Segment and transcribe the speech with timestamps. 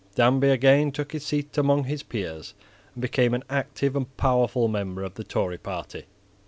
[0.15, 2.55] Danby again took his seat among his peers,
[2.95, 6.05] and became an active and powerful member of the Tory party.